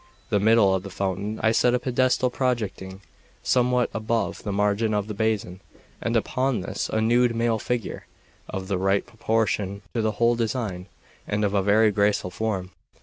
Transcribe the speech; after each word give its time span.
In 0.31 0.39
the 0.39 0.39
middle 0.39 0.73
of 0.73 0.81
the 0.81 0.89
fountain 0.89 1.39
I 1.43 1.51
set 1.51 1.75
a 1.75 1.79
pedestal, 1.79 2.31
projecting 2.31 3.01
somewhat 3.43 3.87
above 3.93 4.41
the 4.41 4.51
margin 4.51 4.95
of 4.95 5.05
the 5.05 5.13
basin, 5.13 5.59
and 6.01 6.15
upon 6.17 6.61
this 6.61 6.89
a 6.89 6.99
nude 6.99 7.35
male 7.35 7.59
figure, 7.59 8.07
of 8.49 8.67
the 8.67 8.79
right 8.79 9.05
proportion 9.05 9.83
to 9.93 10.01
the 10.01 10.13
whole 10.13 10.33
design, 10.35 10.87
and 11.27 11.45
of 11.45 11.53
a 11.53 11.61
very 11.61 11.91
graceful 11.91 12.31
form. 12.31 12.71